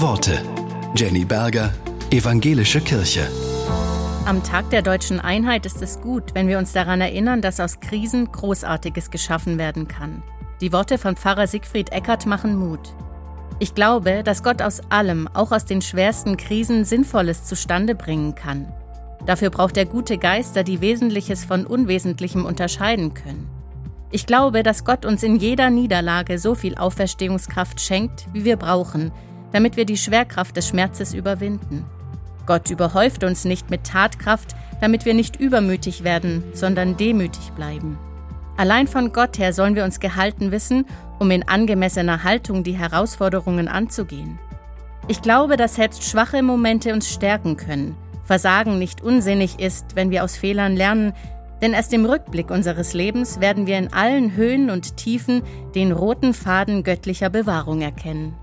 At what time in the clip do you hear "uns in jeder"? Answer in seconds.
25.04-25.70